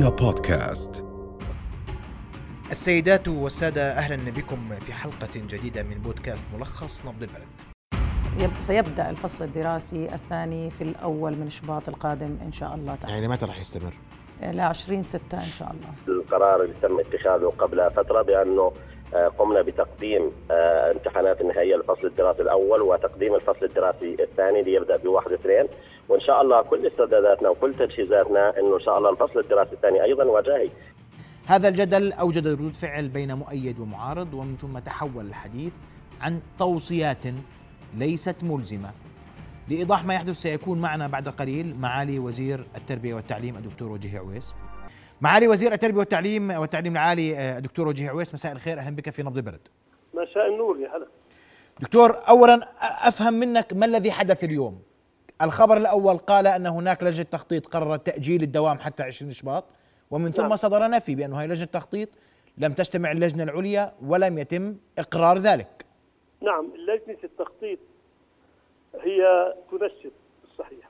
[0.00, 1.04] رؤيا بودكاست.
[2.70, 8.52] السيدات والسادة أهلا بكم في حلقة جديدة من بودكاست ملخص نبض البلد.
[8.58, 13.14] سيبدأ الفصل الدراسي الثاني في الأول من شباط القادم إن شاء الله تعالى.
[13.14, 13.92] يعني متى راح يستمر؟
[14.42, 16.18] إلى 20 6 إن شاء الله.
[16.20, 18.72] القرار اللي تم اتخاذه قبل فترة بأنه
[19.14, 25.32] آه، قمنا بتقديم آه، امتحانات النهائية للفصل الدراسي الأول وتقديم الفصل الدراسي الثاني ليبدأ بواحد
[25.32, 25.66] اثنين.
[26.10, 30.24] وإن شاء الله كل استعداداتنا وكل تجهيزاتنا إنه إن شاء الله الفصل الدراسي الثاني أيضا
[30.24, 30.70] وجاهي.
[31.46, 35.74] هذا الجدل أوجد ردود فعل بين مؤيد ومعارض ومن ثم تحول الحديث
[36.20, 37.24] عن توصيات
[37.96, 38.90] ليست ملزمة.
[39.68, 44.54] لإيضاح ما يحدث سيكون معنا بعد قليل معالي وزير التربية والتعليم الدكتور وجيه عويس.
[45.20, 49.22] معالي وزير التربية والتعليم والتعليم العالي آه، الدكتور وجيه عويس مساء الخير أهلا بك في
[49.22, 49.68] نبض البلد
[50.14, 51.06] مساء النور يا هلا.
[51.80, 52.68] دكتور اولا
[53.08, 54.82] أفهم منك ما الذي حدث اليوم؟
[55.42, 59.64] الخبر الأول قال أن هناك لجنة تخطيط قررت تأجيل الدوام حتى 20 شباط
[60.10, 60.56] ومن ثم نعم.
[60.56, 62.08] صدر نفي بانه هاي لجنة تخطيط
[62.58, 65.84] لم تجتمع اللجنة العليا ولم يتم إقرار ذلك.
[66.40, 67.78] نعم لجنة التخطيط
[69.00, 70.12] هي تنسب
[70.44, 70.88] الصحيح.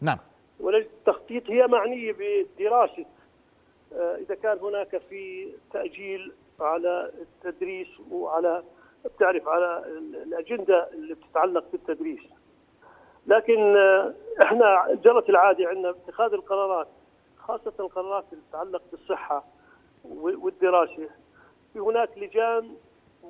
[0.00, 0.18] نعم.
[0.60, 3.04] ولجنة التخطيط هي معنية بدراسة.
[3.92, 8.62] آه، إذا كان هناك في تأجيل على التدريس وعلى
[9.04, 12.20] بتعرف على ال- الأجندة اللي بتتعلق بالتدريس.
[13.28, 16.88] لكن آه، إحنا جرت العادة عندنا اتخاذ القرارات
[17.38, 19.44] خاصة القرارات اللي تتعلق بالصحة
[20.04, 21.08] و- والدراسة.
[21.72, 22.74] في هناك لجان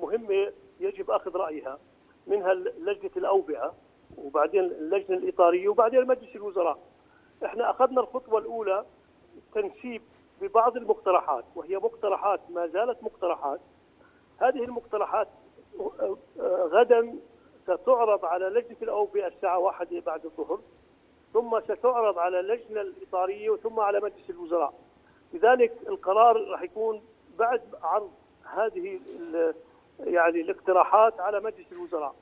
[0.01, 1.77] مهمة يجب أخذ رأيها
[2.27, 3.73] منها لجنة الأوبئة
[4.17, 6.77] وبعدين اللجنة الإطارية وبعدين مجلس الوزراء.
[7.45, 8.85] إحنا أخذنا الخطوة الأولى
[9.53, 10.01] تنسيب
[10.41, 13.59] ببعض المقترحات وهي مقترحات ما زالت مقترحات.
[14.37, 15.27] هذه المقترحات
[15.79, 17.15] آه، آه، غدا
[17.77, 20.59] ستعرض على لجنة الأوبئة الساعة واحدة بعد الظهر
[21.33, 24.73] ثم ستعرض على اللجنة الإطارية وثم على مجلس الوزراء.
[25.33, 27.01] لذلك القرار راح يكون
[27.39, 28.11] بعد عرض
[28.43, 28.99] هذه
[29.99, 32.15] يعني الاقتراحات على مجلس الوزراء.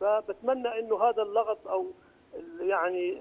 [0.00, 1.86] فبتمنى إنه هذا اللغط أو
[2.60, 3.18] يعني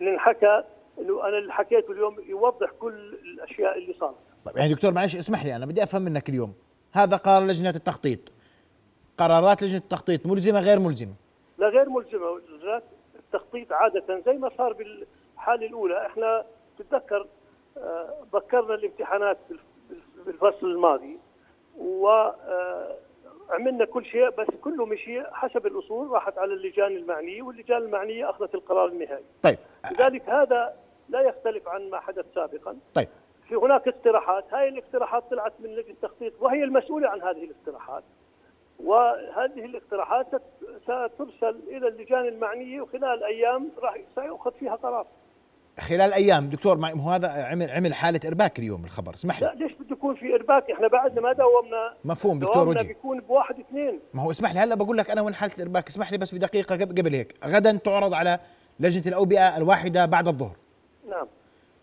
[0.00, 0.64] اللي انحكى
[0.98, 4.14] إنه أنا اللي حكيته اليوم يوضح كل الأشياء اللي صارت.
[4.44, 6.54] طيب يعني دكتور معلش اسمح لي أنا بدي أفهم منك اليوم.
[6.92, 8.18] هذا قرار لجنة التخطيط.
[9.20, 11.12] قرارات لجنة التخطيط ملزمة غير ملزمة؟
[11.58, 12.26] لا غير ملزمة.
[12.30, 12.82] وزارات
[13.18, 16.06] التخطيط عادة زي ما صار بالحالة الأولى.
[16.06, 16.44] إحنا
[16.78, 17.26] تتذكر
[17.78, 19.62] آه، بكرنا الامتحانات بالف-
[20.26, 21.18] بالفصل الماضي
[23.50, 28.54] وعملنا كل شيء بس كله مشي حسب الأصول راحت على اللجان المعنيه واللجان المعنيه أخذت
[28.54, 29.24] القرار النهائي.
[29.42, 29.58] طيب.
[29.92, 30.74] لذلك هذا
[31.08, 32.76] لا يختلف عن ما حدث سابقا.
[32.94, 33.08] طيب.
[33.48, 34.54] في هناك اقتراحات.
[34.54, 38.02] هاي الاقتراحات طلعت من لجنة التخطيط وهي المسؤولة عن هذه الاقتراحات.
[38.84, 45.06] وهذه الاقتراحات ست- سترسل إلى اللجان المعنية وخلال أيام راح سيؤخذ فيها قرار.
[45.80, 49.64] خلال أيام دكتور ما هو هذا عمل عمل حالة إرباك اليوم الخبر اسمح لا لي
[49.64, 54.00] ليش بده يكون في إرباك؟ إحنا بعدنا ما داومنا مفهوم دكتور وجيه بيكون بواحد اثنين.
[54.14, 56.76] ما هو اسمح لي هلا بقول لك أنا وين حالة الإرباك اسمح لي بس بدقيقة
[56.76, 57.34] قبل هيك.
[57.46, 58.38] غدا تعرض على
[58.80, 60.56] لجنة الأوبئة الواحدة بعد الظهر.
[61.08, 61.26] نعم.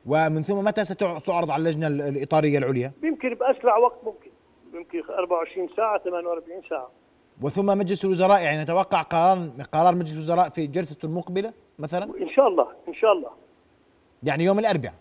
[0.05, 4.29] ومن ثم متى ستعرض على اللجنة ال- الإطارية العليا؟ يمكن بأسرع وقت ممكن.
[4.77, 6.89] يمكن 24 ساعة 48 ساعة.
[7.41, 12.47] وثم مجلس الوزراء يعني نتوقع قرار قرار مجلس الوزراء في جلسته المقبله مثلا؟ إن شاء
[12.47, 13.29] الله إن شاء الله.
[14.23, 14.93] يعني يوم الأربعاء؟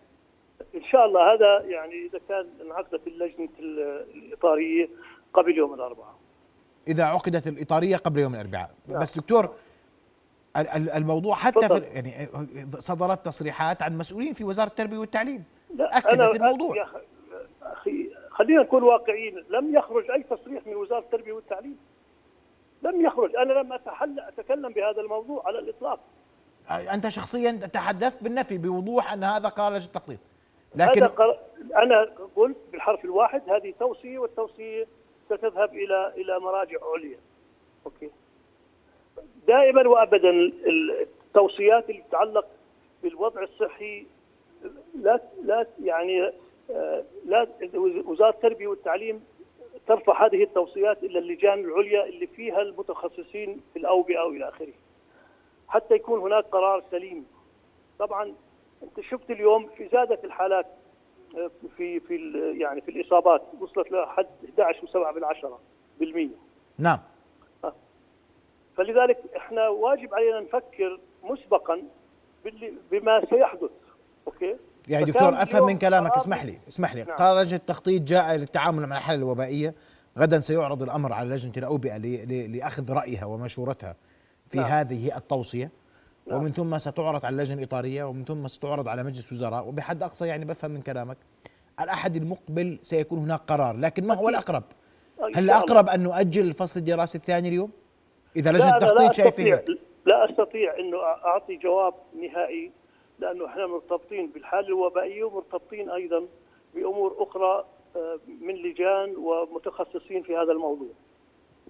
[0.74, 4.88] إن شاء الله هذا يعني إذا كان انعقدت اللجنة ال- الإطارية
[5.34, 6.14] قبل يوم الأربعاء.
[6.88, 8.70] إذا عقدت الإطارية قبل يوم الأربعاء.
[8.88, 9.00] نعم.
[9.00, 9.44] بس دكتور
[10.56, 11.78] ال- ال- الموضوع حتى في.
[11.78, 12.28] يعني
[12.78, 15.44] صدرت تصريحات عن مسؤولين في وزارة التربية والتعليم.
[15.74, 16.76] لا أكدت الموضوع.
[16.76, 16.86] يا
[17.62, 18.05] أخي
[18.36, 21.78] خلينا نكون واقعيين لم يخرج أي تصريح من وزارة التربية والتعليم.
[22.82, 23.36] لم يخرج.
[23.36, 26.00] أنا لم أتحل أتكلم بهذا الموضوع على الإطلاق.
[26.70, 30.18] أنت شخصيا تحدثت بالنفي بوضوح أن هذا لجنة التخطيط
[30.74, 31.38] هذا لكن قر...
[31.76, 32.02] أنا
[32.36, 34.86] قلت بالحرف الواحد هذه توصية والتوصية
[35.26, 37.18] ستذهب إلى إلى مراجع عليا.
[37.86, 38.10] أوكي.
[39.46, 42.46] دائما وابدا ال- التوصيات اللي تتعلق
[43.02, 44.06] بالوضع الصحي
[44.94, 46.32] لا لا يعني
[47.24, 47.46] لا
[48.04, 49.24] وزارة التربية والتعليم
[49.86, 54.72] ترفع هذه التوصيات إلى اللجان العليا اللي فيها المتخصصين في الأوبئة وإلى آخره
[55.68, 57.26] حتى يكون هناك قرار سليم.
[57.98, 58.34] طبعا
[58.82, 60.66] أنت شفت اليوم في زادت الحالات
[61.36, 64.26] آه، في في يعني في الإصابات وصلت لحد
[64.58, 65.60] 11.7 بالعشرة
[65.98, 66.36] بالمية.
[66.78, 66.98] نعم.
[68.76, 71.82] فلذلك إحنا واجب علينا نفكر مسبقا
[72.90, 73.70] بما سيحدث
[74.26, 74.56] أوكي؟
[74.88, 77.16] يعني دكتور أفهم من كلامك قرار- اسمح لي اسمح لي نعم.
[77.16, 79.74] قرار لجنه التخطيط جاء للتعامل مع الحالة الوبائية
[80.18, 81.96] غدا سيعرض الأمر على لجنة الأوبئة
[82.46, 83.96] لأخذ رأيها ومشورتها
[84.48, 84.66] في نعم.
[84.70, 85.70] هذه التوصية
[86.26, 86.38] نعم.
[86.38, 90.44] ومن ثم ستعرض على اللجنه الاطاريه ومن ثم ستعرض على مجلس وزراء وبحد أقصى يعني
[90.44, 91.16] بفهم من كلامك
[91.80, 94.28] الأحد المقبل سيكون هناك قرار لكن ما هو.
[94.28, 94.62] الأقرب
[95.20, 95.44] إن هل.
[95.44, 97.70] الأقرب أن نؤجل الفصل الدراسي الثاني اليوم
[98.36, 99.64] أنا لا التخطيط هيك
[100.06, 102.70] لا أستطيع أنه أعطي جواب نهائي
[103.18, 106.26] لأنه إحنا مرتبطين بالحالة الوبائية ومرتبطين أيضا
[106.74, 107.64] بأمور أخرى
[107.96, 110.88] آه، من لجان ومتخصصين في هذا الموضوع.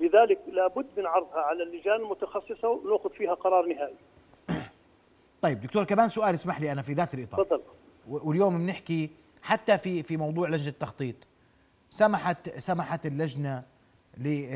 [0.01, 3.97] لذلك لابد من عرضها على اللجان المتخصصة ونأخذ فيها قرار نهائي.
[5.43, 7.45] طيب دكتور كمان سؤال اسمح لي أنا في ذات الإطار.
[7.45, 7.63] تفضل.
[8.09, 9.11] واليوم بنحكي
[9.43, 11.17] حتى في في موضوع لجنة التخطيط.
[11.91, 13.63] سمحت سمحت اللجنة
[14.19, 14.47] ل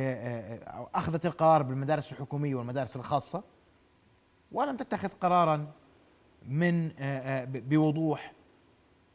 [0.67, 3.43] أو أخذت القرار بالمدارس الحكومية والمدارس الخاصة
[4.53, 5.67] ولم تتخذ قرارا
[6.49, 8.33] من آه، آه، بوضوح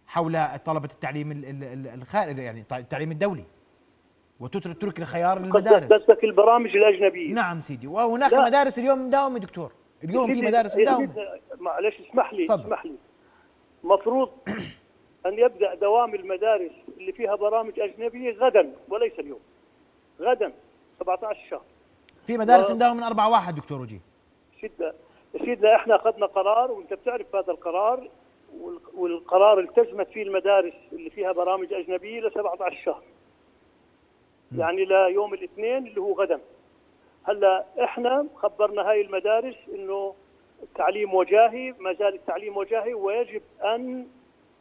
[0.08, 3.44] حول طلبة التعليم ال- ال- ال- الخارجي يعني التع- التعليم الدولي.
[4.40, 5.94] وتترك ترك الخيار للمدارس.
[5.94, 7.34] قصدك البرامج الأجنبية.
[7.34, 7.88] نعم سيدي.
[7.88, 8.46] وهناك لا.
[8.46, 9.72] مدارس اليوم مداومه دكتور.
[10.04, 11.14] اليوم في مدارس مداومه
[11.60, 12.62] معلش اسمح لي تفضل.
[12.62, 12.96] اسمح لي.
[13.84, 14.30] مفروض
[15.26, 19.40] أن يبدأ دوام المدارس اللي فيها برامج أجنبية غدا وليس اليوم.
[20.22, 20.54] غدا
[21.00, 21.62] 17 شهر.
[22.28, 24.00] في مدارس مداومه من 4 1 دكتور وجيه.
[24.62, 24.94] سيدنا
[25.38, 28.08] سيدنا إحنا أخذنا قرار وأنت بتعرف هذا القرار
[28.60, 33.04] وال- والقرار التزمت فيه المدارس اللي فيها برامج أجنبية ل 17 شهر.
[34.58, 36.40] يعني ليوم الاثنين اللي هو غدا.
[37.24, 40.16] هلأ إحنا خبرنا هاي المدارس إنه
[40.64, 44.08] التعليم وجاهي ما زال التعليم وجاهي ويجب أن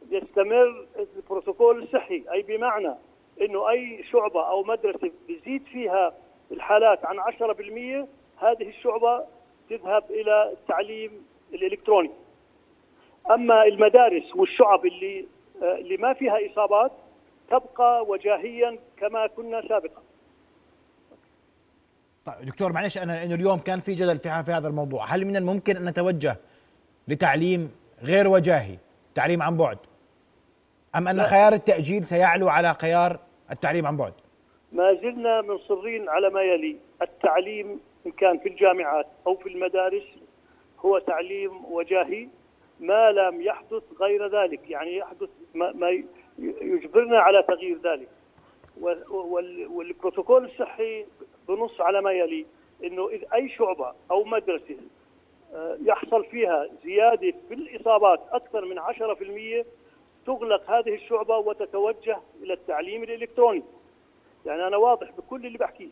[0.09, 0.85] يستمر
[1.15, 2.93] البروتوكول الصحي أي بمعنى
[3.41, 6.13] إنه أي شعبة أو مدرسة بيزيد فيها
[6.51, 8.07] الحالات عن 10%
[8.37, 9.23] هذه الشعبة
[9.69, 11.11] تذهب إلى التعليم
[11.53, 12.11] الإلكتروني.
[13.31, 15.25] أما المدارس والشعب اللي
[15.61, 16.91] آه، اللي ما فيها إصابات
[17.49, 20.01] تبقى وجاهيا كما كنا سابقا.
[22.25, 25.77] طيب دكتور معلش أنا إنه اليوم كان في جدل في هذا الموضوع، هل من الممكن
[25.77, 26.35] أن نتوجه
[27.07, 27.71] لتعليم
[28.03, 28.77] غير وجاهي،
[29.15, 29.77] تعليم عن بعد؟
[30.95, 33.19] أم أن خيار التأجيل سيعلو على خيار
[33.51, 34.13] التعليم عن بعد؟
[34.71, 40.03] ما زلنا مصرين على ما يلي التعليم إن كان في الجامعات أو في المدارس
[40.79, 42.27] هو تعليم وجاهي
[42.79, 46.03] ما لم يحدث غير ذلك يعني يحدث ما, ما
[46.39, 48.09] يجبرنا على تغيير ذلك.
[48.81, 51.05] وال- وال- والبروتوكول الصحي
[51.47, 52.45] بنص على ما يلي
[52.83, 54.77] إنه اذا أي شعبة أو مدرسة
[55.53, 59.65] آه، يحصل فيها زيادة في الإصابات أكثر من 10%
[60.25, 63.63] تغلق هذه الشعبة وتتوجه إلى التعليم الإلكتروني.
[64.45, 65.89] يعني أنا واضح بكل اللي بحكيه.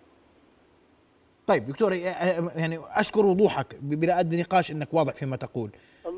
[1.48, 5.70] طيب دكتور يعني أشكر وضوحك بلا ادنى نقاش إنك واضح فيما تقول،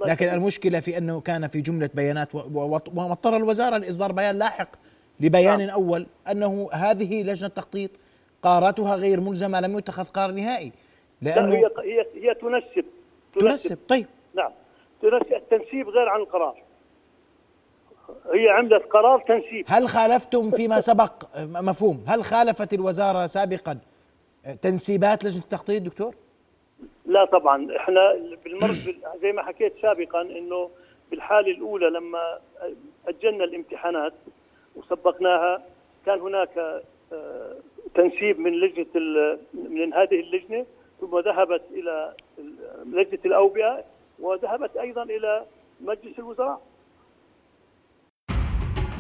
[0.06, 0.30] لكن.
[0.30, 4.68] المشكلة في أنه كان في جملة بيانات واضطر الوزارة لإصدار بيان لاحق
[5.20, 5.70] لبيان نعم.
[5.70, 7.92] أول أنه هذه لجنة تخطيط
[8.42, 10.72] قراراتها غير ملزمة لم يتخذ قرار نهائي.
[11.22, 12.86] لا لأنه هي هي هي تنسب.
[13.34, 14.08] تنسب طيب.
[14.36, 14.52] نعم.
[15.02, 16.64] تنسب التنسيب غير عن القرار.
[18.34, 19.66] هي عملت قرار تنسيب.
[19.68, 22.06] هل خالفتم فيما سبق؟ مفهوم.
[22.08, 23.78] هل خالفت الوزارة سابقا
[24.62, 26.16] تنسيبات لجنة التخطيط دكتور؟
[27.06, 27.76] لا طبعا.
[27.78, 28.14] إحنا
[28.46, 30.70] بالمر بال- زي ما حكيت سابقا إنه
[31.12, 32.40] بالحالة الأولى لما
[33.08, 34.14] أجلنا الامتحانات
[34.76, 35.64] وسبقناها
[36.06, 36.82] كان هناك
[37.14, 37.56] آه،
[37.96, 38.88] تنسيب من لجنة
[39.54, 40.66] من هذه اللجنة
[41.02, 43.84] ثم ذهبت إلى ال- لجنة الأوبئة
[44.20, 45.46] وذهبت أيضا إلى
[45.82, 46.62] مجلس الوزراء.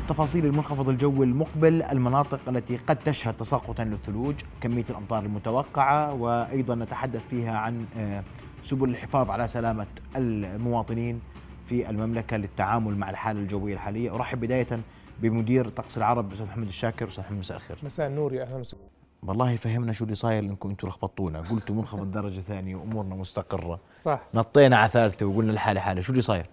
[0.09, 7.27] تفاصيل المنخفض الجوي المقبل المناطق التي قد تشهد تساقطا للثلوج كمية الأمطار المتوقعة وأيضا نتحدث
[7.27, 8.23] فيها عن آه،
[8.61, 11.21] سبل الحفاظ على سلامة المواطنين
[11.65, 14.15] في المملكة للتعامل مع الحالة الجوية الحالية.
[14.15, 14.79] أرحب بداية
[15.21, 17.07] بمدير طقس العرب أستاذ محمد الشاكر.
[17.07, 17.77] أستاذ محمد مساء الخير.
[17.83, 18.83] مساء النور يا أهلا وسهلا.
[19.23, 23.79] والله فهمنا شو اللي صاير إنكم أنتم لخبطونا قلتوا منخفض درجة ثانية وأمورنا مستقرة.
[24.03, 24.21] صح.
[24.33, 26.01] نطينا على ثالثة وقلنا الحالة حالة.
[26.01, 26.45] شو اللي صاير؟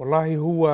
[0.00, 0.66] والله هو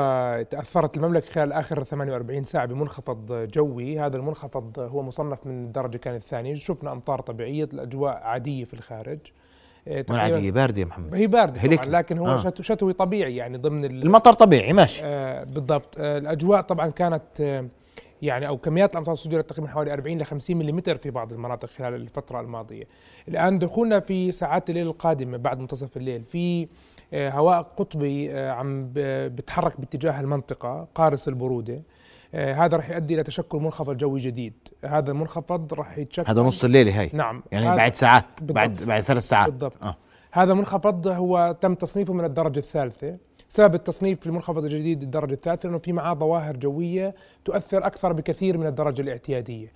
[0.51, 3.99] تأثرت المملكة خلال آخر 48 ساعة بمنخفض جوي.
[4.01, 6.55] هذا المنخفض هو مصنف من الدرجة كانت الثانية.
[6.55, 9.19] شفنا أمطار طبيعية الأجواء عادية في الخارج.
[9.87, 11.15] إيه، عادية باردة يا محمد.
[11.15, 11.85] هي باردة هلك.
[11.85, 12.39] طبعا لكن هو آه.
[12.39, 15.01] شتو شتوي طبيعي يعني ضمن ال- المطر طبيعي ماشي.
[15.05, 15.95] آه بالضبط.
[15.99, 17.69] آه الأجواء طبعا كانت آه
[18.23, 21.95] يعني أو كميات الأمطار سجلت تقريبا حوالي 40 ل 50 ملم في بعض المناطق خلال
[21.95, 22.85] الفترة الماضية.
[23.29, 26.25] الآن دخولنا في ساعات الليل القادمة بعد منتصف الليل.
[26.25, 26.69] في
[27.17, 31.83] هواء قطبي آه عم بتحرك باتجاه المنطقة قارس البرودة.
[32.35, 34.55] آه هذا راح يؤدي إلى تشكل منخفض جوي جديد،
[34.85, 38.55] هذا المنخفض راح يتشكل هذا نص الليلة هاي نعم يعني بعد ساعات بالضبط.
[38.55, 39.83] بعد بعد ثلاث ساعات بالضبط.
[39.83, 39.97] آه.
[40.33, 43.17] هذا منخفض هو تم تصنيفه من الدرجة الثالثة
[43.49, 48.59] سبب التصنيف في المنخفض الجديد الدرجة الثالثة أنه في معاه ظواهر جوية تؤثر أكثر بكثير
[48.59, 49.73] من الدرجة الاعتيادية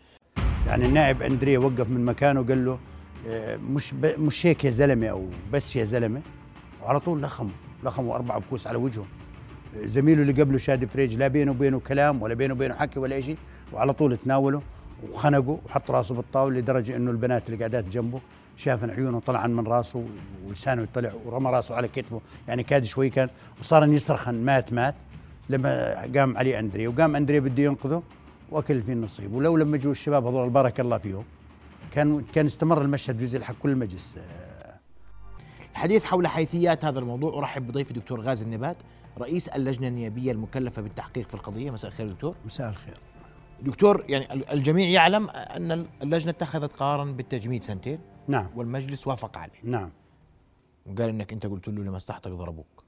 [0.67, 2.79] يعني النائب أندريه وقف من مكانه وقال له
[3.29, 4.21] آه، مش ب...
[4.21, 6.21] مش هيك يا زلمة أو بس يا زلمة
[6.85, 7.51] وعلى طول لخموا
[7.85, 9.05] لخموا أربع بكوس على وجهه
[9.77, 13.37] زميله اللي قبله شادي فريج لا بينه وبينه كلام ولا بينه وبينه حكي ولا شيء
[13.73, 14.63] وعلى طول تناوله
[15.11, 18.21] وخنقه وحط راسه بالطاولة لدرجة إنه البنات اللي قاعدات جنبه
[18.57, 20.05] شافن عيونه طلعا من راسه
[20.47, 23.29] ولسانه يطلع ورمى راسه على كتفه يعني كاد شوي كان.
[23.61, 24.95] وصار يصرخن مات مات.
[25.51, 28.03] لما قام عليه اندري وقام اندري بده ينقذه
[28.51, 29.33] وأكل فيه النصيب.
[29.33, 31.25] ولو لما جو الشباب هذول بارك الله فيهم
[31.95, 34.15] كان كان استمر المشهد جزء الحق كل المجلس.
[35.81, 37.39] الحديث حول حيثيات هذا الموضوع.
[37.39, 38.77] أرحب بضيفي دكتور غازي النبات
[39.19, 41.71] رئيس اللجنة النيابية المكلفة بالتحقيق في القضية.
[41.71, 42.35] مساء الخير دكتور.
[42.47, 43.01] مساء الخير.
[43.63, 47.99] دكتور يعني الجميع يعلم أن اللجنة اتخذت قرارا بالتجميد سنتين.
[48.29, 48.49] نعم.
[48.57, 49.61] والمجلس وافق عليه.
[49.63, 49.91] نعم.
[50.87, 52.85] وقال إنك أنت قلت له لمصلحتك ضربوك.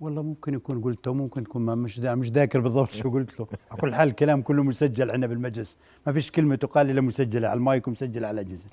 [0.00, 3.46] والله ممكن يكون قلته ممكن تكون ما مش دا مش ذاكر بالضبط شو قلت له.
[3.70, 5.78] على كل حال الكلام كله مسجل عندنا بالمجلس.
[6.06, 8.66] ما فيش كلمة تقال إلا مسجلة على المايك ومسجله على الأجهزة.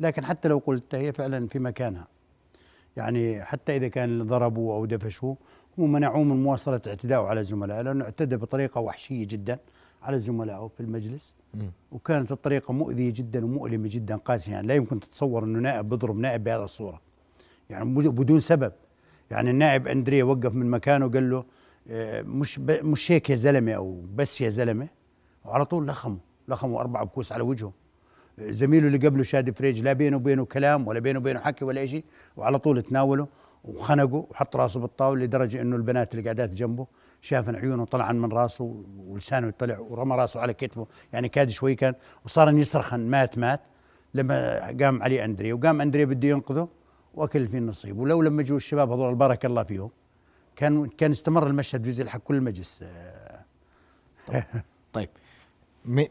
[0.00, 2.19] لكن حتى لو قلت هي فعلا في مكانها.
[2.96, 5.36] يعني حتى إذا كان ضربوا أو دفشوه
[5.78, 9.58] هم منعوه من مواصلة اعتدائه على زملائه لأنه اعتدى بطريقة وحشية جدا
[10.02, 11.34] على زملائه في المجلس.
[11.92, 16.44] وكانت الطريقة مؤذية جدا ومؤلمة جدا قاسيه يعني لا يمكن تتصور إنه نائب بيضرب نائب
[16.44, 17.00] بهذه الصورة.
[17.70, 18.72] يعني بدون سبب.
[19.30, 21.44] يعني النائب أندريه وقف من مكانه وقال له
[21.90, 24.88] آه، مش مش هيك يا زلمة أو بس يا زلمة
[25.44, 26.18] وعلى طول لخمه
[26.48, 27.72] لخمه أربع بكوس على وجهه.
[28.40, 32.04] زميله اللي قبله شادي فريج لا بينه وبينه كلام ولا بينه وبينه حكي ولا شيء
[32.36, 33.26] وعلى طول تناوله
[33.64, 36.86] وخنقه وحط راسه بالطاولة لدرجة إنه البنات اللي قاعدات جنبه
[37.22, 41.94] شافن عيونه طلعا من راسه ولسانه يطلع ورمى راسه على كتفه يعني كاد شوي كان
[42.24, 43.60] وصار يصرخن مات مات
[44.14, 46.68] لما قام عليه اندري وقام اندري بده ينقذه
[47.14, 47.98] وأكل فيه النصيب.
[47.98, 49.90] ولو لما جو الشباب هذول بارك الله فيهم
[50.56, 52.84] كان كان استمر المشهد جزء الحق كل المجلس.
[54.26, 54.42] طيب,
[54.92, 55.08] طيب.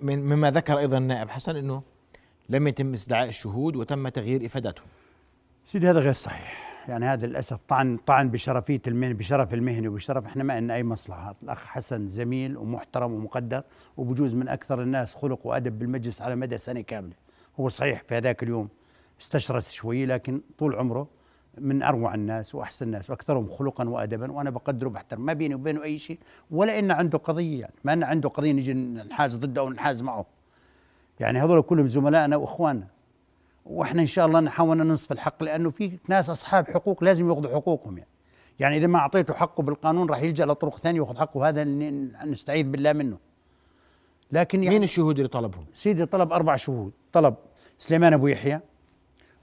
[0.01, 1.81] مما ذكر أيضا النائب حسن إنه
[2.49, 4.85] لم يتم استدعاء الشهود وتم تغيير إفادتهم.
[5.65, 6.69] سيدي هذا غير صحيح.
[6.87, 11.35] يعني هذا للأسف طعن طعن بشرفيه المهنه بشرف المهنه وبشرف إحنا ما لنا أي مصلحة.
[11.43, 13.63] الأخ حسن زميل ومحترم ومقدر
[13.97, 17.13] وبجوز من أكثر الناس خلق وأدب بالمجلس على مدى سنة كاملة.
[17.59, 18.69] هو صحيح في هذاك اليوم
[19.21, 21.07] استشرس شوي لكن طول عمره
[21.57, 25.25] من أروع الناس وأحسن الناس وأكثرهم خلقا وادبا وأنا بقدره بحترم.
[25.25, 26.19] ما بيني وبينه أي شيء
[26.51, 27.61] ولا ان عنده قضية.
[27.61, 30.38] يعني ما ان عنده قضية نجي نحاز ضده أو نحاز معه.
[31.19, 32.87] يعني هذول كلهم زملائنا وإخواننا.
[33.65, 37.97] وإحنا إن شاء الله نحاول ننصف الحق لأنه في ناس أصحاب حقوق لازم ياخذوا حقوقهم
[37.97, 38.09] يعني.
[38.59, 41.63] يعني إذا ما اعطيته حقه بالقانون راح يلجأ لطرق ثانية وياخذ حقه هذا
[42.25, 43.17] نستعيذ بالله منه.
[44.31, 46.91] لكن يعني مين الشهود اللي طلبهم؟ سيدي طلب أربع شهود.
[47.13, 47.35] طلب
[47.77, 48.59] سليمان أبو يحيى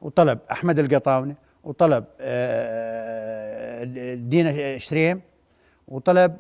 [0.03, 5.21] وطلب أحمد القطاوني وطلب آه، دينا شريم
[5.89, 6.37] وطلب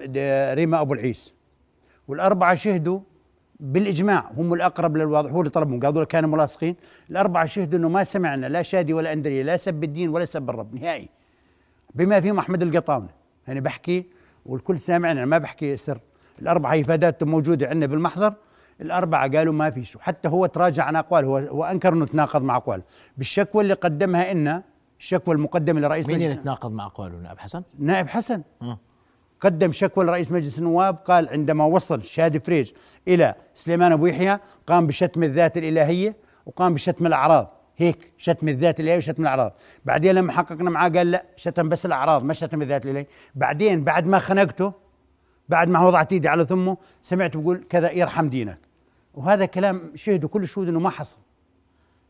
[0.54, 1.32] ريما أبو العيس.
[2.08, 3.00] والأربعة شهدوا
[3.60, 6.76] بالإجماع هم الأقرب للواضح هو اللي طلبهم قالوا كانوا ملاصقين.
[7.10, 10.74] الأربعة شهدوا إنه ما سمعنا لا شادي ولا أندرية لا سب الدين ولا سب الرب
[10.74, 11.08] نهائي.
[11.94, 13.08] بما فيهم أحمد القطاوني.
[13.46, 14.06] يعني بحكي
[14.46, 16.00] والكل سامعنا أنا ما بحكي سر.
[16.42, 18.34] الأربعة افادات موجودة عندنا بالمحضر.
[18.80, 22.56] الأربعة قالوا ما في شو حتى هو تراجع عن أقواله هو, أنكر أنه تناقض مع
[22.56, 22.82] أقواله
[23.16, 24.62] بالشكوى اللي قدمها إنا
[24.98, 28.42] الشكوى المقدمة لرئيس مين اللي تناقض مع أقواله نائب حسن؟ نائب حسن.
[28.62, 28.78] أه.
[29.40, 32.72] قدم شكوى لرئيس مجلس النواب قال عندما وصل شادي فريج
[33.08, 36.16] إلى سليمان أبو يحيى قام بشتم الذات الإلهية
[36.46, 37.52] وقام بشتم الأعراض.
[37.76, 39.52] هيك شتم الذات الإلهية وشتم الأعراض.
[39.84, 43.06] بعدين لما حققنا معاه قال لا شتم بس الأعراض ما شتم الذات الإلهية.
[43.34, 44.72] بعدين بعد ما خنقته
[45.48, 48.58] بعد ما وضعت إيدي على ثمه سمعت بقول كذا يرحم دينك.
[49.14, 51.16] وهذا كلام شهدوا كل الشهود إنه ما حصل.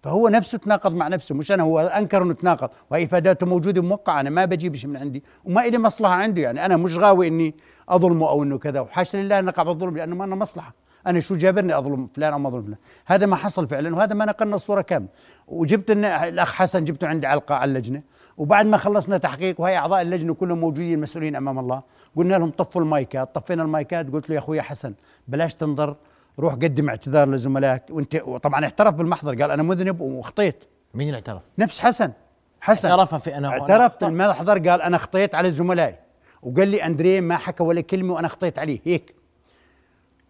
[0.07, 2.71] فهو نفسه تناقض مع نفسه مش أنا هو أنكر إنه تناقض.
[2.91, 5.23] وهي إفاداته موجودة موقعة أنا ما بجيبش من عندي.
[5.45, 7.55] وما لي مصلحة عنده يعني أنا مش غاوي إني
[7.89, 8.81] أظلمه أو إنه كذا.
[8.81, 10.75] وحاشا لله نقع بالظلم لأنه ما أنا مصلحة.
[11.07, 14.25] أنا شو جابرني أظلم فلان أو ما أظلم فلان؟ هذا ما حصل فعلا وهذا ما
[14.25, 15.09] نقلنا الصورة كامله
[15.49, 18.03] وجبت الأخ حسن جبته عندي على اللجنة.
[18.37, 21.83] وبعد ما خلصنا تحقيق وهي أعضاء اللجنة كلهم موجودين مسؤولين أمام الله.
[22.17, 23.35] قلنا لهم طفوا المايكات.
[23.35, 24.95] طفينا المايكات قلت له يا أخوي حسن
[25.29, 25.97] بلاش تنظر
[26.39, 29.43] روح قدم اعتذار لزملائك وانت وطبعا اعترف بالمحضر.
[29.43, 30.65] قال أنا مذنب وخطيت
[30.95, 32.13] مين اللي اعترف؟ نفس حسن.
[32.61, 32.89] حسن.
[32.89, 35.97] اعترف في أنا اعترف بالمحضر قال أنا خطيت على زملائي
[36.43, 38.81] وقال لي اندريه ما حكى ولا كلمة وأنا خطيت عليه.
[38.85, 39.15] هيك.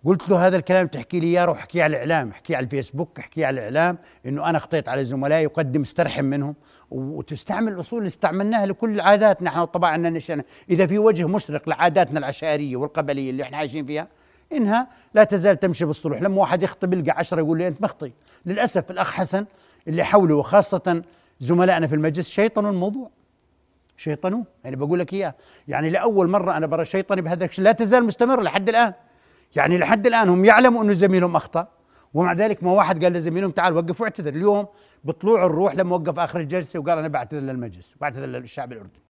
[0.04, 2.28] قلت له هذا الكلام تحكي لي إياه روح احكيه على الإعلام.
[2.28, 6.54] احكيه على الفيسبوك احكيه على الإعلام إنه أنا خطيت على زملائي وقدم استرحم منهم.
[6.90, 10.44] وتستعمل الأصول اللي استعملناها لكل العادات نحن وطباعنا نشأنا.
[10.70, 14.08] إذا في وجه مشرق لعاداتنا العشائرية والقبلية اللي إحنا عايشين فيها
[14.52, 18.12] إنها لا تزال تمشي بالصلح لما واحد يخطب يلقى عشرة يقول لي أنت مخطي.
[18.46, 19.46] للأسف الأخ حسن
[19.88, 21.02] اللي حوله وخاصه
[21.40, 23.10] زملائنا في المجلس شيطنوا الموضوع.
[23.96, 25.34] شيطنوه يعني بقول لك إياه.
[25.68, 27.64] يعني لأول مرة أنا برى شيطني بهذا الشيء.
[27.64, 28.92] لا تزال مستمر لحد الآن.
[29.56, 31.68] يعني لحد الآن هم يعلموا إنه زميلهم أخطأ.
[32.14, 34.34] ومع ذلك ما واحد قال لزميلهم تعال وقف واعتذر.
[34.34, 34.66] اليوم
[35.04, 39.05] بطلوع الروح لما وقف آخر الجلسة وقال أنا بعتذر للمجلس بعتذر للشعب الأردني.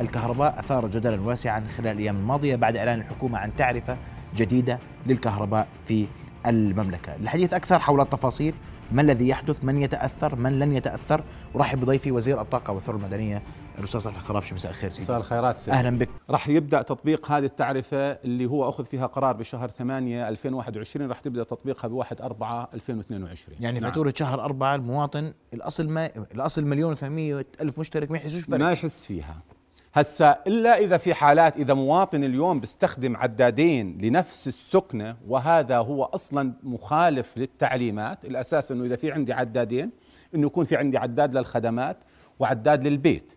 [0.00, 3.96] الكهرباء أثار جدلا واسعا خلال الأيام الماضية بعد إعلان الحكومة عن تعرفة
[4.36, 6.06] جديدة للكهرباء في
[6.46, 7.14] المملكة.
[7.16, 8.54] الحديث أكثر حول التفاصيل
[8.92, 13.42] ما الذي يحدث من يتأثر من لن يتأثر؟ ورحب بضيفي وزير الطاقة والثروة المدنية
[13.78, 15.04] الأستاذ صالح الخرابشي مساء الخير سيدي.
[15.04, 15.76] مساء الخيرات سيدي.
[15.76, 16.08] أهلا بك.
[16.30, 21.44] راح يبدأ تطبيق هذه التعرفة اللي هو أخذ فيها قرار بشهر 8 2021 راح تبدأ
[21.44, 23.90] تطبيقها ب 1 4 2022 يعني نعم.
[23.90, 28.58] فاتورة شهر أربعة المواطن الأصل ما الأصل مليون و ألف مشترك ما يحسوش فرق.
[28.58, 29.36] ما يحس فيها.
[29.94, 36.52] هسا إلا إذا في حالات إذا مواطن اليوم بيستخدم عدادين لنفس السكنة وهذا هو أصلا
[36.62, 38.24] مخالف للتعليمات.
[38.24, 39.90] الأساس إنه إذا في عندي عدادين
[40.34, 41.96] إنه يكون في عندي عداد للخدمات
[42.38, 43.32] وعداد للبيت.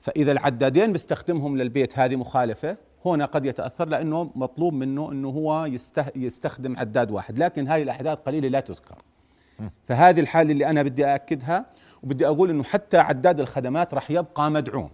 [0.00, 6.06] فإذا العدادين بيستخدمهم للبيت هذه مخالفة هنا قد يتأثر لأنه مطلوب منه إنه هو يسته
[6.16, 7.38] يستخدم عداد واحد.
[7.38, 8.96] لكن هاي الاعداد قليلة لا تذكر.
[9.88, 11.66] فهذه الحالة اللي أنا بدي اكدها
[12.02, 14.90] وبدي أقول إنه حتى عداد الخدمات راح يبقى مدعوم.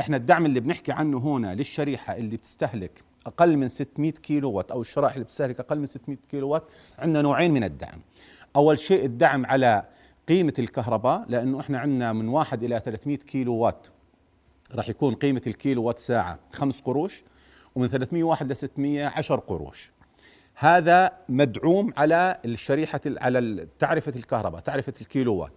[0.00, 4.80] إحنا الدعم اللي بنحكي عنه هنا للشريحة اللي بتستهلك أقل من 600 كيلو وات أو
[4.80, 6.62] الشرائح اللي بتستهلك أقل من 600 كيلو وات
[6.98, 8.00] عندنا نوعين من الدعم.
[8.56, 9.84] أول شيء الدعم على
[10.28, 13.86] قيمة الكهرباء لأنه إحنا عندنا من 1 إلى 300 كيلو وات
[14.74, 17.22] راح يكون قيمة الكيلو وات ساعة 5 قروش
[17.74, 19.92] ومن 301 ل 600 10 قروش.
[20.54, 25.52] هذا مدعوم على الشريحة على تعرفة الكهرباء تعرفة الكيلو وات.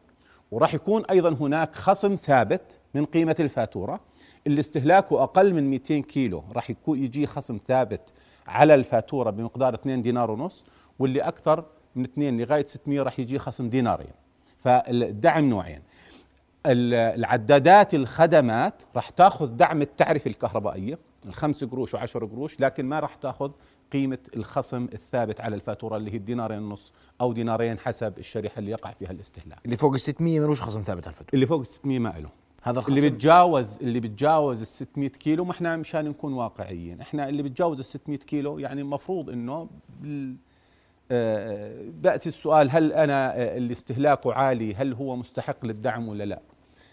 [0.51, 3.99] وراح يكون أيضا هناك خصم ثابت من قيمة الفاتورة.
[4.47, 6.43] اللي استهلاكه أقل من 200 كيلو.
[6.53, 8.13] راح يكون يجي خصم ثابت
[8.47, 10.65] على الفاتورة بمقدار 2 دينار ونص
[10.99, 14.11] واللي أكثر من 2 لغاية 600 راح يجي خصم دينارين.
[14.63, 15.81] فالدعم نوعين.
[16.65, 23.51] العدادات الخدمات راح تاخذ دعم التعرفه الكهربائية الخمس قروش وعشر قروش لكن ما راح تاخذ
[23.93, 28.91] قيمة الخصم الثابت على الفاتورة اللي هي الدينارين ونص أو دينارين حسب الشريحة اللي يقع
[28.91, 29.59] فيها الاستهلاك.
[29.65, 31.33] اللي فوق ال 600 ملوش خصم ثابت على الفاتورة.
[31.33, 32.29] اللي فوق ال 600 ما له
[32.65, 32.95] هذا الخصم.
[32.95, 37.01] اللي بتجاوز اللي بتجاوز ال 600 كيلو ما إحنا مشان نكون واقعيين.
[37.01, 39.69] إحنا اللي بتجاوز ال 600 كيلو يعني المفروض إنه
[41.11, 46.41] آه بأتي السؤال هل أنا آه، اللي استهلاكه عالي؟ هل هو مستحق للدعم ولا لا؟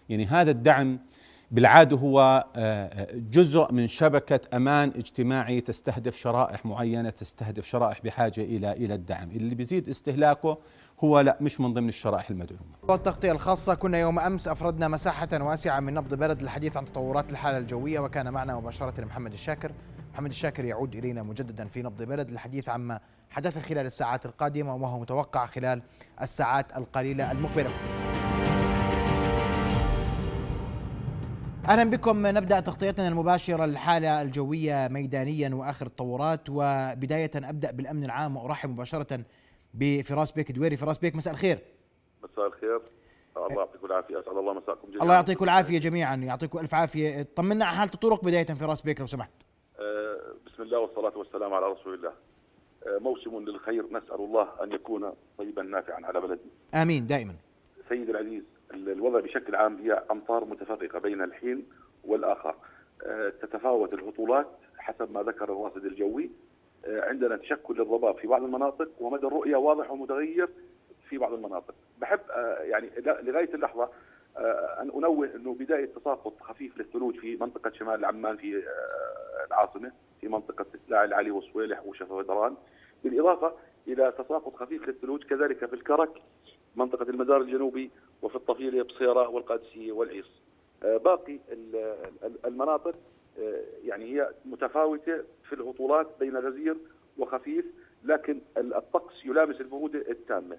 [0.09, 0.99] يعني هذا الدعم
[1.53, 8.73] بالعاده هو آه، جزء من شبكة أمان اجتماعي تستهدف شرائح معينة تستهدف شرائح بحاجة إلى
[8.73, 9.31] إلى الدعم.
[9.31, 10.59] اللي بيزيد استهلاكه
[11.05, 12.73] هو لا مش من ضمن الشرائح المدعومة.
[12.83, 17.59] والتغطية الخاصة كنا يوم أمس أفردنا مساحة واسعة من نبض بلد للحديث عن تطورات الحالة
[17.59, 19.73] الجوية وكان معنا مباشرة محمد الشاكر.
[20.13, 24.89] محمد الشاكر يعود إلينا مجددا في نبض بلد للحديث عما حدث خلال الساعات القادمة وما
[24.89, 25.83] هو متوقع خلال
[26.23, 27.71] الساعات القليلة المقبلة.
[31.69, 32.27] أهلا بكم.
[32.27, 39.21] نبدأ تغطيتنا المباشرة للحالة الجوية ميدانيا وآخر التطورات وبداية أبدأ بالأمن العام وأرحب مباشرة
[39.75, 40.77] بفراس بيك دويري.
[40.77, 41.59] فراس بيك مساء الخير.
[42.25, 42.81] مساء الخير.
[43.37, 44.21] الله يعطيكم العافية.
[44.21, 45.03] أسعد الله مساكم جميعا.
[45.03, 47.27] الله يعطيكم العافية جميعا يعطيكم ألف عافية.
[47.37, 49.31] طمنا على حالة الطرق بداية فراس بيك لو سمحت.
[49.81, 52.13] أه بسم الله والصلاة والسلام على رسول الله.
[52.87, 57.35] أه موسم للخير نسأل الله أن يكون طيبا نافعا على بلدنا آمين دائما.
[57.89, 58.43] سيد العزيز
[58.75, 61.67] الوضع بشكل عام هي أمطار متفرقة بين الحين
[62.05, 62.55] والآخر.
[63.03, 66.31] أه تتفاوت الهطولات حسب ما ذكر الراصد الجوي.
[66.85, 70.49] أه عندنا تشكل للضباب في بعض المناطق ومدى الرؤية واضح ومتغير
[71.09, 71.75] في بعض المناطق.
[71.99, 73.91] بحب أه يعني لغاية اللحظة
[74.81, 78.63] أن أنوه أنه بداية تساقط خفيف للثلوج في منطقة شمال عمان في
[79.47, 82.55] العاصمة في منطقة لاعي العلي وصويلح وشفا
[83.05, 83.53] بالإضافة
[83.89, 86.23] إلى تساقط خفيف للثلوج كذلك في الكرك
[86.77, 87.91] منطقة المدار الجنوبي
[88.23, 90.31] وفي الطفيله بصيرة والقادسية والعيص.
[90.83, 91.39] باقي
[92.45, 92.95] المناطق
[93.85, 96.77] يعني هي متفاوتة في الهطولات بين غزير
[97.19, 97.65] وخفيف
[98.05, 100.59] لكن الطقس يلامس البرودة التامة.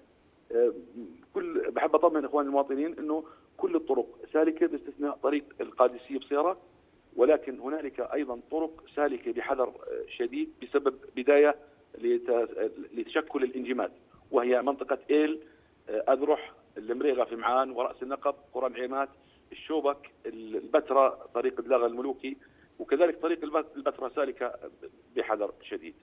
[1.34, 3.24] كل بحب أطمن إخواني المواطنين إنه
[3.56, 6.56] كل الطرق سالكة باستثناء طريق القادسية بصيرة
[7.16, 9.72] ولكن هنالك أيضا طرق سالكة بحذر
[10.08, 11.54] شديد بسبب بداية
[12.94, 13.92] لتشكل الإنجماد
[14.30, 15.40] وهي منطقة إيل
[15.88, 19.08] أذرح المريغة في معان ورأس النقب قرى العيمات
[19.52, 22.36] الشوبك البتراء طريق دلاغ الملوكي
[22.78, 23.38] وكذلك طريق
[23.76, 24.52] البتراء سالكة
[25.16, 25.94] بحذر شديد.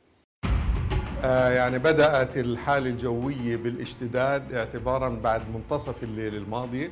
[1.24, 6.92] آه يعني بدأت الحالة الجوية بالاشتداد اعتبارا بعد منتصف الليل الماضي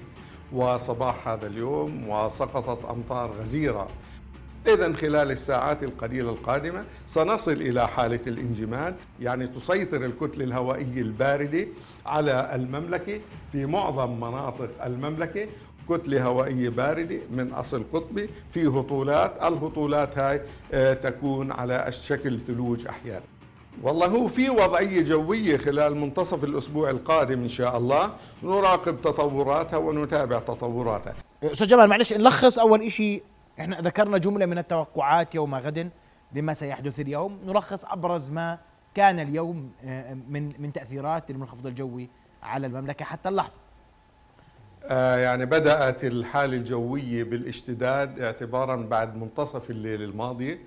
[0.54, 3.88] وصباح هذا اليوم وسقطت أمطار غزيرة
[4.74, 11.68] إذا خلال الساعات القليلة القادمة سنصل إلى حالة الانجماد يعني تسيطر الكتلة الهوائية الباردة
[12.06, 13.20] على المملكة
[13.52, 15.48] في معظم مناطق المملكة.
[15.90, 20.42] كتلة هوائية باردة من أصل قطبي في هطولات الهطولات هاي
[20.96, 23.26] تكون على الشكل ثلوج أحيانا
[23.84, 28.12] والله هو في وضعية جوية خلال منتصف الأسبوع القادم إن شاء الله.
[28.44, 31.14] نراقب تطوراتها ونتابع تطوراتها.
[31.44, 33.24] أستاذ جمال معلش نلخص أول شيء
[33.60, 35.90] إحنا ذكرنا جملة من التوقعات يوم غد
[36.34, 37.40] لما سيحدث اليوم.
[37.46, 38.58] نلخص أبرز ما
[38.96, 42.10] كان اليوم آه، من من تأثيرات المنخفض الجوي
[42.44, 43.54] على المملكة حتى اللحظة.
[44.84, 50.60] آه، يعني بدأت الحالة الجوية بالاشتداد اعتبارا بعد منتصف الليل الماضي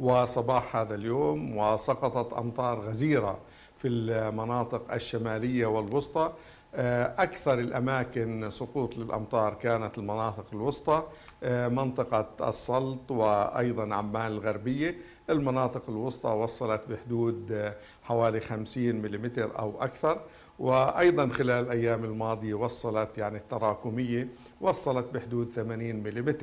[0.00, 3.38] وصباح هذا اليوم وسقطت أمطار غزيرة
[3.76, 6.32] في المناطق الشمالية والوسطى.
[6.74, 11.02] أكثر الأماكن سقوط للأمطار كانت المناطق الوسطى
[11.42, 14.98] آه، منطقة السلط وأيضا عمان الغربية.
[15.30, 20.20] المناطق الوسطى وصلت بحدود حوالي 50 ملم أو أكثر.
[20.58, 24.28] وأيضا خلال الأيام الماضية وصلت يعني التراكمية
[24.60, 26.34] وصلت بحدود 80 ملم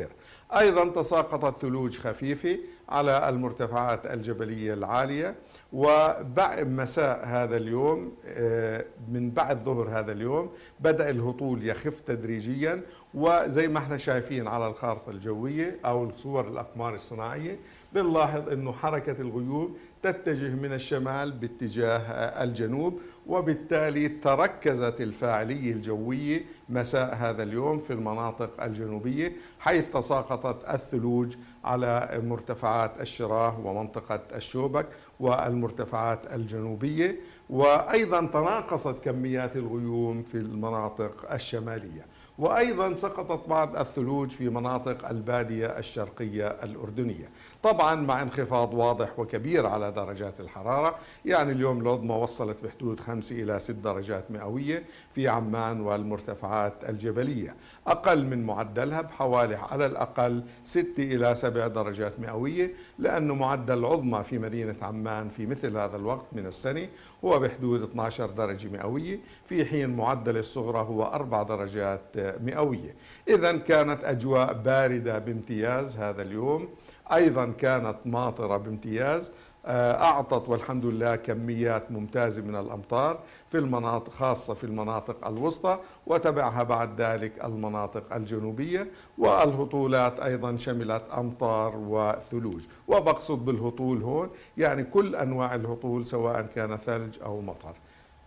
[0.58, 2.58] أيضا تساقطت ثلوج خفيفة
[2.90, 5.36] على المرتفعات الجبلية العالية
[5.74, 10.50] وبعد مساء هذا اليوم آه، من بعد ظهر هذا اليوم
[10.80, 12.82] بدأ الهطول يخف تدريجيا.
[13.14, 17.60] وزي ما إحنا شايفين على الخارطة الجوية أو صور الأقمار الصناعية
[17.94, 19.78] بنلاحظ أنه حركة الغيوم
[20.12, 22.00] تتجه من الشمال باتجاه
[22.44, 32.22] الجنوب وبالتالي تركزت الفاعلية الجوية مساء هذا اليوم في المناطق الجنوبية حيث تساقطت الثلوج على
[32.24, 34.88] مرتفعات الشراه ومنطقة الشوبك
[35.20, 37.16] والمرتفعات الجنوبية
[37.50, 42.06] وأيضا تناقصت كميات الغيوم في المناطق الشمالية.
[42.40, 47.30] وأيضا سقطت بعض الثلوج في مناطق البادية الشرقية الأردنية.
[47.64, 50.96] طبعا مع انخفاض واضح وكبير على درجات الحرارة
[51.26, 57.56] يعني اليوم العظمى وصلت بحدود 5 إلى 6 درجات مئوية في عمان والمرتفعات الجبلية.
[57.88, 64.40] أقل من معدلها بحوالي على الأقل 6 إلى 7 درجات مئوية لأنه معدل العظمى في
[64.40, 66.88] مدينة عمان في مثل هذا الوقت من السنة
[67.26, 69.20] هو بحدود 12 درجة مئوية.
[69.46, 72.96] في حين معدل الصغرى هو 4 درجات مئوية.
[73.28, 76.68] اذا كانت أجواء باردة بامتياز هذا اليوم.
[77.14, 79.32] أيضا كانت ماطرة بامتياز.
[79.68, 86.64] آه، أعطت والحمد لله كميات ممتازة من الأمطار في المناطق خاصة في المناطق الوسطى وتبعها
[86.64, 92.62] بعد ذلك المناطق الجنوبية والهطولات أيضا شملت أمطار وثلوج.
[92.88, 97.74] وبقصد بالهطول هون يعني كل أنواع الهطول سواء كان ثلج أو مطر.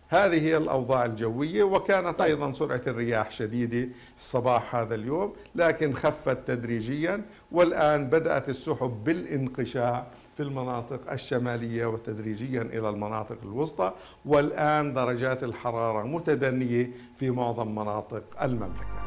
[0.09, 6.39] هذه هي الأوضاع الجوية وكانت أيضا سرعة الرياح شديدة في صباح هذا اليوم لكن خفت
[6.47, 13.93] تدريجيا والآن بدأت السحب بالانقشاع في المناطق الشمالية وتدريجيا إلى المناطق الوسطى
[14.25, 18.99] والآن درجات الحرارة متدنية في معظم مناطق المملكة.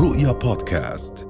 [0.00, 1.29] رؤيا بودكاست.